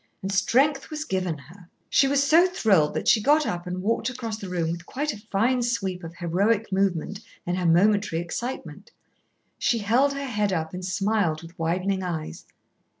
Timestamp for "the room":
4.39-4.71